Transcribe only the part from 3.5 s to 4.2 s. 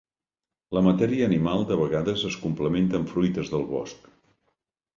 del bosc.